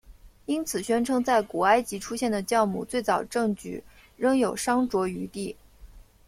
[0.47, 3.83] 因此宣称在古埃及出现的酵母最早证据
[4.17, 5.55] 仍有商酌余地。